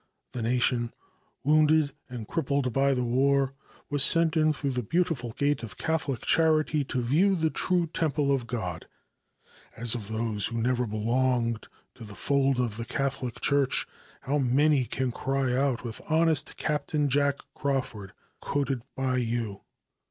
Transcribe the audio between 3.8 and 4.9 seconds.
was sent in through the